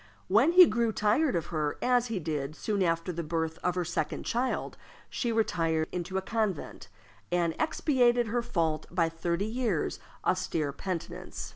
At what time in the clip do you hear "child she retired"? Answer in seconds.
4.25-5.87